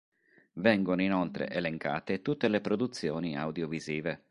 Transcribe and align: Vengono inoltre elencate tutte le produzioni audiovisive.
Vengono 0.53 1.03
inoltre 1.03 1.47
elencate 1.47 2.23
tutte 2.23 2.47
le 2.47 2.59
produzioni 2.59 3.37
audiovisive. 3.37 4.19